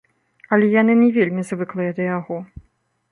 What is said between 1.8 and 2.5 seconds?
да яго.